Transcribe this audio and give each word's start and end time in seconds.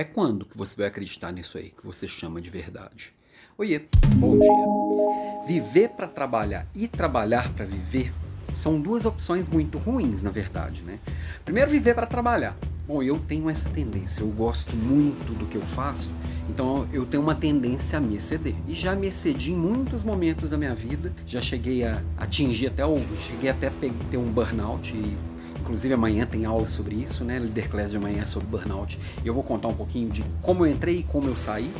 Até 0.00 0.08
quando 0.08 0.46
que 0.46 0.56
você 0.56 0.74
vai 0.76 0.86
acreditar 0.86 1.30
nisso 1.30 1.58
aí 1.58 1.74
que 1.78 1.84
você 1.84 2.08
chama 2.08 2.40
de 2.40 2.48
verdade? 2.48 3.12
Oiê, 3.58 3.82
bom 4.16 4.38
dia. 4.38 5.46
Viver 5.46 5.90
para 5.90 6.08
trabalhar 6.08 6.66
e 6.74 6.88
trabalhar 6.88 7.52
para 7.52 7.66
viver 7.66 8.10
são 8.50 8.80
duas 8.80 9.04
opções 9.04 9.46
muito 9.46 9.76
ruins, 9.76 10.22
na 10.22 10.30
verdade, 10.30 10.80
né? 10.80 10.98
Primeiro, 11.44 11.70
viver 11.70 11.94
para 11.94 12.06
trabalhar. 12.06 12.56
Bom, 12.88 13.02
eu 13.02 13.18
tenho 13.18 13.50
essa 13.50 13.68
tendência, 13.68 14.22
eu 14.22 14.28
gosto 14.28 14.74
muito 14.74 15.38
do 15.38 15.44
que 15.44 15.56
eu 15.56 15.62
faço, 15.62 16.10
então 16.48 16.88
eu 16.94 17.04
tenho 17.04 17.22
uma 17.22 17.34
tendência 17.34 17.98
a 17.98 18.00
me 18.00 18.16
exceder. 18.16 18.54
E 18.66 18.74
já 18.74 18.94
me 18.94 19.08
excedi 19.08 19.52
em 19.52 19.56
muitos 19.56 20.02
momentos 20.02 20.48
da 20.48 20.56
minha 20.56 20.74
vida, 20.74 21.12
já 21.26 21.42
cheguei 21.42 21.84
a 21.84 22.02
atingir 22.16 22.68
até 22.68 22.86
o. 22.86 22.98
cheguei 23.28 23.50
até 23.50 23.66
a 23.66 23.72
ter 24.10 24.16
um 24.16 24.32
burnout 24.32 24.90
e 24.96 25.14
Inclusive 25.60 25.94
amanhã 25.94 26.26
tem 26.26 26.44
aula 26.44 26.66
sobre 26.68 26.96
isso, 26.96 27.24
né? 27.24 27.38
Leader 27.38 27.68
Class 27.68 27.90
de 27.90 27.96
amanhã 27.96 28.22
é 28.22 28.24
sobre 28.24 28.48
burnout. 28.48 28.98
E 29.22 29.26
eu 29.26 29.34
vou 29.34 29.42
contar 29.42 29.68
um 29.68 29.74
pouquinho 29.74 30.10
de 30.10 30.24
como 30.42 30.66
eu 30.66 30.72
entrei 30.72 31.00
e 31.00 31.02
como 31.04 31.28
eu 31.28 31.36
saí, 31.36 31.72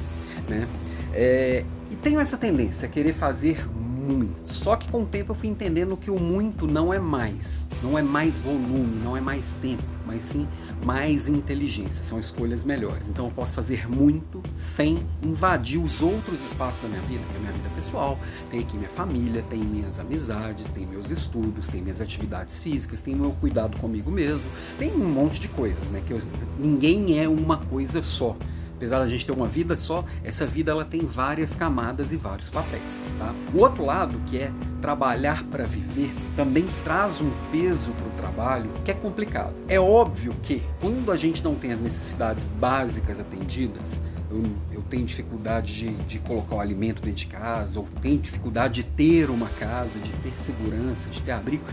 né? 0.48 0.68
É, 1.12 1.64
e 1.90 1.96
tenho 1.96 2.20
essa 2.20 2.36
tendência 2.36 2.86
a 2.86 2.90
querer 2.90 3.12
fazer 3.14 3.66
muito. 3.74 4.46
Só 4.46 4.76
que 4.76 4.88
com 4.88 5.02
o 5.02 5.06
tempo 5.06 5.32
eu 5.32 5.36
fui 5.36 5.48
entendendo 5.48 5.96
que 5.96 6.10
o 6.10 6.18
muito 6.18 6.66
não 6.66 6.92
é 6.92 6.98
mais, 6.98 7.66
não 7.82 7.98
é 7.98 8.02
mais 8.02 8.40
volume, 8.40 9.00
não 9.02 9.16
é 9.16 9.20
mais 9.20 9.52
tempo, 9.60 9.82
mas 10.06 10.22
sim 10.22 10.46
mais 10.84 11.28
inteligência, 11.28 12.04
são 12.04 12.18
escolhas 12.18 12.64
melhores. 12.64 13.08
Então 13.08 13.26
eu 13.26 13.30
posso 13.30 13.54
fazer 13.54 13.88
muito 13.88 14.42
sem 14.56 15.06
invadir 15.22 15.78
os 15.78 16.02
outros 16.02 16.44
espaços 16.44 16.82
da 16.82 16.88
minha 16.88 17.02
vida, 17.02 17.22
que 17.28 17.34
é 17.34 17.36
a 17.36 17.40
minha 17.40 17.52
vida 17.52 17.68
pessoal, 17.74 18.18
tem 18.50 18.60
aqui 18.60 18.76
minha 18.76 18.88
família, 18.88 19.42
tem 19.42 19.58
minhas 19.58 19.98
amizades, 19.98 20.72
tem 20.72 20.86
meus 20.86 21.10
estudos, 21.10 21.68
tem 21.68 21.82
minhas 21.82 22.00
atividades 22.00 22.58
físicas, 22.58 23.00
tem 23.00 23.14
meu 23.14 23.32
cuidado 23.32 23.76
comigo 23.78 24.10
mesmo, 24.10 24.48
tem 24.78 24.92
um 24.92 25.08
monte 25.08 25.38
de 25.40 25.48
coisas, 25.48 25.90
né? 25.90 26.02
Que 26.06 26.12
eu, 26.12 26.22
ninguém 26.58 27.18
é 27.18 27.28
uma 27.28 27.58
coisa 27.58 28.02
só 28.02 28.36
apesar 28.80 29.00
da 29.00 29.06
gente 29.06 29.26
ter 29.26 29.32
uma 29.32 29.46
vida 29.46 29.76
só, 29.76 30.02
essa 30.24 30.46
vida 30.46 30.70
ela 30.70 30.86
tem 30.86 31.00
várias 31.00 31.54
camadas 31.54 32.14
e 32.14 32.16
vários 32.16 32.48
papéis. 32.48 33.04
Tá? 33.18 33.34
O 33.52 33.58
outro 33.58 33.84
lado, 33.84 34.18
que 34.26 34.38
é 34.38 34.50
trabalhar 34.80 35.44
para 35.44 35.64
viver, 35.64 36.10
também 36.34 36.66
traz 36.82 37.20
um 37.20 37.30
peso 37.52 37.92
para 37.92 38.06
o 38.06 38.10
trabalho 38.12 38.70
que 38.82 38.90
é 38.90 38.94
complicado. 38.94 39.52
É 39.68 39.78
óbvio 39.78 40.34
que 40.42 40.62
quando 40.80 41.12
a 41.12 41.16
gente 41.18 41.44
não 41.44 41.54
tem 41.54 41.72
as 41.72 41.80
necessidades 41.80 42.48
básicas 42.48 43.20
atendidas, 43.20 44.00
eu, 44.30 44.44
eu, 44.72 44.82
tenho 44.88 45.04
dificuldade 45.04 45.74
de, 45.74 45.92
de, 46.04 46.18
colocar 46.20 46.54
o 46.54 46.60
alimento 46.60 47.02
dentro 47.02 47.18
de 47.18 47.26
casa, 47.26 47.80
ou 47.80 47.88
tenho 48.00 48.18
dificuldade 48.18 48.74
de 48.74 48.84
ter 48.84 49.28
uma 49.28 49.48
casa, 49.48 49.98
de 49.98 50.10
ter 50.10 50.32
segurança, 50.38 51.10
de 51.10 51.20
ter 51.20 51.32
abrigo. 51.32 51.64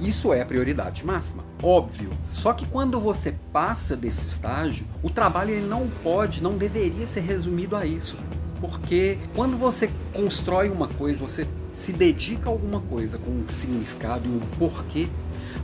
Isso 0.00 0.32
é 0.32 0.42
a 0.42 0.46
prioridade 0.46 1.04
máxima, 1.04 1.44
óbvio. 1.62 2.10
Só 2.22 2.52
que 2.52 2.66
quando 2.66 2.98
você 3.00 3.34
passa 3.52 3.96
desse 3.96 4.28
estágio, 4.28 4.86
o 5.02 5.10
trabalho 5.10 5.50
ele 5.50 5.66
não 5.66 5.88
pode, 6.02 6.42
não 6.42 6.56
deveria 6.56 7.06
ser 7.06 7.20
resumido 7.20 7.76
a 7.76 7.86
isso. 7.86 8.16
Porque 8.60 9.18
quando 9.34 9.56
você 9.56 9.90
constrói 10.12 10.68
uma 10.68 10.88
coisa, 10.88 11.20
você 11.20 11.46
se 11.72 11.92
dedica 11.92 12.48
a 12.48 12.52
alguma 12.52 12.80
coisa 12.80 13.18
com 13.18 13.30
um 13.30 13.44
significado 13.48 14.26
e 14.26 14.28
um 14.28 14.40
porquê, 14.58 15.08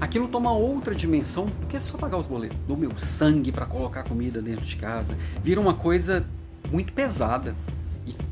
aquilo 0.01 0.29
toma 0.29 0.53
outra 0.53 0.95
dimensão 0.95 1.47
que 1.69 1.77
é 1.77 1.81
só 1.81 1.97
pagar 1.97 2.19
os 2.19 2.27
boletos. 2.27 2.59
Do 2.67 2.77
meu 2.77 2.97
sangue 2.99 3.53
para 3.53 3.67
colocar 3.67 4.03
comida 4.05 4.43
dentro 4.43 4.65
de 4.65 4.77
casa, 4.77 5.17
vira 5.43 5.61
uma 5.61 5.75
coisa 5.75 6.25
muito 6.71 6.93
pesada. 6.93 7.55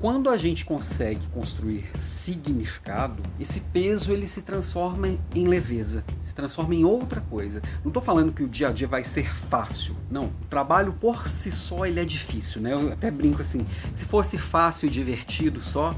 Quando 0.01 0.31
a 0.31 0.37
gente 0.37 0.65
consegue 0.65 1.27
construir 1.35 1.91
significado, 1.97 3.21
esse 3.41 3.61
peso 3.61 4.13
ele 4.13 4.29
se 4.29 4.43
transforma 4.43 5.09
em 5.35 5.49
leveza, 5.49 6.05
se 6.21 6.33
transforma 6.33 6.73
em 6.73 6.85
outra 6.85 7.21
coisa. 7.23 7.61
Não 7.83 7.89
estou 7.89 8.01
falando 8.01 8.33
que 8.33 8.45
o 8.45 8.49
dia 8.49 8.69
a 8.69 8.71
dia 8.71 8.87
vai 8.87 9.03
ser 9.03 9.35
fácil. 9.35 9.97
Não, 10.09 10.27
o 10.27 10.47
trabalho 10.49 10.93
por 10.93 11.29
si 11.29 11.51
só 11.51 11.85
ele 11.85 11.99
é 11.99 12.05
difícil, 12.05 12.61
né? 12.61 12.75
Eu 12.75 12.93
até 12.93 13.11
brinco 13.11 13.43
assim, 13.43 13.67
se 13.97 14.05
fosse 14.05 14.39
fácil 14.39 14.87
e 14.87 14.91
divertido 14.91 15.61
só, 15.61 15.93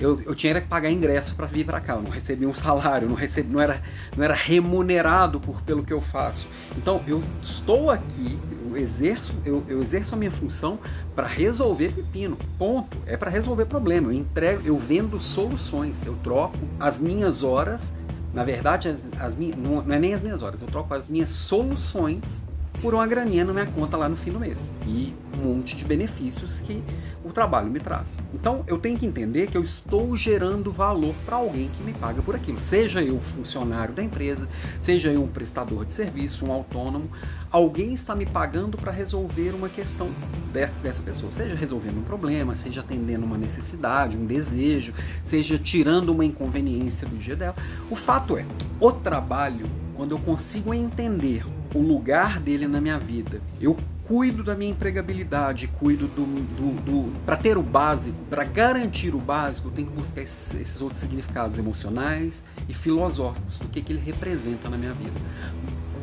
eu, 0.00 0.20
eu 0.22 0.34
tinha 0.34 0.60
que 0.60 0.66
pagar 0.66 0.90
ingresso 0.90 1.36
para 1.36 1.46
vir 1.46 1.64
para 1.64 1.80
cá, 1.80 1.94
eu 1.94 2.02
não 2.02 2.10
recebia 2.10 2.48
um 2.48 2.54
salário, 2.54 3.08
não, 3.08 3.14
recebi, 3.14 3.52
não, 3.52 3.60
era, 3.60 3.80
não 4.16 4.24
era 4.24 4.34
remunerado 4.34 5.38
por, 5.38 5.62
pelo 5.62 5.84
que 5.84 5.92
eu 5.92 6.00
faço. 6.00 6.48
Então 6.76 7.02
eu 7.06 7.22
estou 7.40 7.88
aqui, 7.88 8.36
eu 8.74 8.82
exerço, 8.82 9.34
eu, 9.44 9.62
eu 9.68 9.80
exerço 9.80 10.14
a 10.14 10.18
minha 10.18 10.30
função 10.30 10.78
para 11.14 11.26
resolver 11.26 11.92
pepino. 11.92 12.36
Ponto. 12.58 12.96
É 13.06 13.16
para 13.16 13.30
resolver 13.30 13.66
problema. 13.66 14.08
Eu 14.08 14.12
entrego, 14.12 14.62
eu 14.64 14.76
vendo 14.76 15.20
soluções, 15.20 16.04
eu 16.04 16.14
troco 16.22 16.58
as 16.78 17.00
minhas 17.00 17.42
horas. 17.42 17.94
Na 18.32 18.42
verdade, 18.42 18.88
as, 18.88 19.06
as 19.20 19.36
minhas, 19.36 19.56
não, 19.56 19.82
não 19.82 19.94
é 19.94 19.98
nem 19.98 20.12
as 20.12 20.20
minhas 20.20 20.42
horas, 20.42 20.60
eu 20.60 20.66
troco 20.66 20.92
as 20.92 21.06
minhas 21.06 21.30
soluções 21.30 22.44
por 22.84 22.92
uma 22.92 23.06
graninha 23.06 23.46
na 23.46 23.52
minha 23.54 23.64
conta 23.64 23.96
lá 23.96 24.10
no 24.10 24.14
fim 24.14 24.30
do 24.30 24.38
mês. 24.38 24.70
E 24.86 25.14
um 25.38 25.54
monte 25.54 25.74
de 25.74 25.82
benefícios 25.86 26.60
que 26.60 26.82
o 27.24 27.32
trabalho 27.32 27.70
me 27.70 27.80
traz. 27.80 28.20
Então 28.34 28.62
eu 28.66 28.76
tenho 28.76 28.98
que 28.98 29.06
entender 29.06 29.46
que 29.46 29.56
eu 29.56 29.62
estou 29.62 30.14
gerando 30.14 30.70
valor 30.70 31.14
para 31.24 31.36
alguém 31.36 31.70
que 31.70 31.82
me 31.82 31.94
paga 31.94 32.20
por 32.20 32.36
aquilo. 32.36 32.60
Seja 32.60 33.00
eu 33.00 33.18
funcionário 33.18 33.94
da 33.94 34.02
empresa, 34.02 34.46
seja 34.82 35.10
eu 35.10 35.22
um 35.22 35.28
prestador 35.28 35.86
de 35.86 35.94
serviço, 35.94 36.44
um 36.44 36.52
autônomo, 36.52 37.08
alguém 37.50 37.94
está 37.94 38.14
me 38.14 38.26
pagando 38.26 38.76
para 38.76 38.92
resolver 38.92 39.54
uma 39.54 39.70
questão 39.70 40.10
dessa 40.52 41.02
pessoa. 41.02 41.32
Seja 41.32 41.54
resolvendo 41.54 42.00
um 42.00 42.04
problema, 42.04 42.54
seja 42.54 42.82
atendendo 42.82 43.24
uma 43.24 43.38
necessidade, 43.38 44.14
um 44.14 44.26
desejo, 44.26 44.92
seja 45.22 45.58
tirando 45.58 46.10
uma 46.10 46.26
inconveniência 46.26 47.08
do 47.08 47.16
dia 47.16 47.34
dela. 47.34 47.56
O 47.90 47.96
fato 47.96 48.36
é, 48.36 48.44
o 48.78 48.92
trabalho, 48.92 49.64
quando 49.96 50.12
eu 50.12 50.18
consigo 50.18 50.72
entender 50.74 51.44
o 51.74 51.80
lugar 51.80 52.40
dele 52.40 52.66
na 52.66 52.80
minha 52.80 52.98
vida. 52.98 53.40
Eu 53.60 53.76
cuido 54.04 54.44
da 54.44 54.54
minha 54.54 54.70
empregabilidade, 54.70 55.66
cuido 55.66 56.06
do. 56.06 56.24
do, 56.24 56.82
do 56.82 57.20
para 57.24 57.36
ter 57.36 57.56
o 57.56 57.62
básico, 57.62 58.16
para 58.28 58.44
garantir 58.44 59.14
o 59.14 59.18
básico, 59.18 59.68
eu 59.68 59.72
tenho 59.72 59.88
que 59.88 59.96
buscar 59.96 60.22
esses, 60.22 60.54
esses, 60.60 60.80
outros 60.80 61.00
significados 61.00 61.58
emocionais 61.58 62.42
e 62.68 62.74
filosóficos 62.74 63.58
do 63.58 63.68
que, 63.68 63.80
que 63.80 63.92
ele 63.92 64.02
representa 64.04 64.68
na 64.68 64.76
minha 64.76 64.92
vida. 64.92 65.18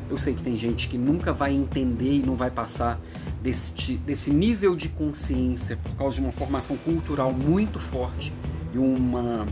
Eu 0.09 0.18
sei 0.18 0.34
que 0.34 0.44
tem 0.44 0.58
gente 0.58 0.90
que 0.90 0.97
nunca 0.97 1.31
vai 1.31 1.53
entender 1.53 2.16
e 2.16 2.23
não 2.23 2.35
vai 2.35 2.52
passar 2.52 3.00
desse, 3.41 3.97
desse 3.97 4.31
nível 4.31 4.75
de 4.75 4.90
consciência 4.90 5.78
por 5.78 5.96
causa 5.96 6.16
de 6.16 6.22
uma 6.22 6.34
formação 6.34 6.75
cultural 6.75 7.31
muito 7.31 7.79
forte 7.79 8.34
e 8.73 8.78
uma 8.78 9.47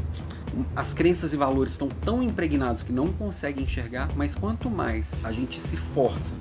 as 0.75 0.93
crenças 0.93 1.33
e 1.33 1.37
valores 1.37 1.73
estão 1.73 1.87
tão 1.87 2.21
impregnados 2.21 2.83
que 2.83 2.91
não 2.91 3.11
conseguem 3.13 3.63
enxergar, 3.63 4.09
mas 4.15 4.35
quanto 4.35 4.69
mais 4.69 5.13
a 5.23 5.31
gente 5.31 5.61
se 5.61 5.77
força 5.77 6.35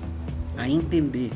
a 0.57 0.67
entender 0.67 1.31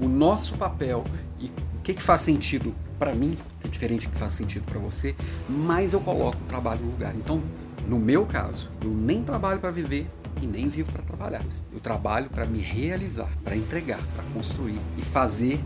o 0.00 0.08
nosso 0.08 0.56
papel 0.56 1.04
e 1.38 1.46
o 1.46 1.82
que, 1.82 1.94
que 1.94 2.02
faz 2.02 2.22
sentido 2.22 2.74
para 2.98 3.14
mim, 3.14 3.36
que 3.60 3.68
é 3.68 3.70
diferente 3.70 4.06
do 4.06 4.12
que 4.12 4.18
faz 4.18 4.32
sentido 4.32 4.64
para 4.64 4.78
você, 4.78 5.14
mais 5.48 5.92
eu 5.92 6.00
coloco 6.00 6.36
o 6.36 6.48
trabalho 6.48 6.80
no 6.80 6.90
lugar. 6.90 7.14
Então, 7.14 7.40
no 7.86 7.98
meu 7.98 8.26
caso, 8.26 8.70
eu 8.82 8.90
nem 8.90 9.22
trabalho 9.22 9.60
para 9.60 9.70
viver 9.70 10.08
e 10.42 10.46
nem 10.46 10.68
vivo 10.68 10.92
para 10.92 11.02
trabalhar. 11.02 11.42
Eu 11.72 11.80
trabalho 11.80 12.28
para 12.28 12.44
me 12.44 12.60
realizar, 12.60 13.30
para 13.42 13.56
entregar, 13.56 14.00
para 14.14 14.24
construir 14.34 14.78
e 14.96 15.02
fazer 15.02 15.60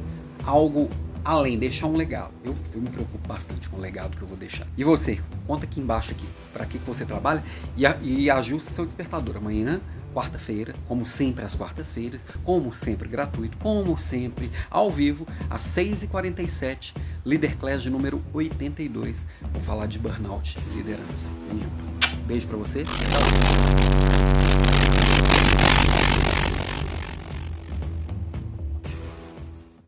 algo 0.44 0.88
além, 1.24 1.58
deixar 1.58 1.86
um 1.86 1.96
legado. 1.96 2.32
Eu, 2.44 2.54
eu, 2.74 2.80
me 2.80 2.88
preocupo 2.88 3.26
bastante 3.26 3.68
com 3.68 3.76
o 3.76 3.80
legado 3.80 4.16
que 4.16 4.22
eu 4.22 4.28
vou 4.28 4.36
deixar. 4.36 4.66
E 4.76 4.84
você? 4.84 5.20
Conta 5.46 5.64
aqui 5.64 5.80
embaixo 5.80 6.12
aqui 6.12 6.26
para 6.52 6.66
que, 6.66 6.78
que 6.78 6.86
você 6.86 7.04
trabalha 7.04 7.42
e, 7.76 7.84
e 8.02 8.30
ajusta 8.30 8.70
seu 8.70 8.84
despertador. 8.84 9.36
Amanhã, 9.36 9.80
quarta-feira, 10.12 10.74
como 10.86 11.04
sempre 11.06 11.44
às 11.44 11.54
quartas-feiras, 11.54 12.24
como 12.44 12.74
sempre 12.74 13.08
gratuito, 13.08 13.56
como 13.58 13.98
sempre 13.98 14.50
ao 14.70 14.90
vivo, 14.90 15.26
às 15.48 15.62
6h47, 15.62 16.94
Líder 17.24 17.56
Class 17.56 17.82
de 17.82 17.90
número 17.90 18.22
82. 18.32 19.26
Vou 19.52 19.62
falar 19.62 19.86
de 19.86 19.98
burnout 19.98 20.58
e 20.58 20.76
liderança. 20.76 21.30
Beijo, 21.50 21.68
Beijo 22.26 22.46
para 22.46 22.56
você. 22.56 22.84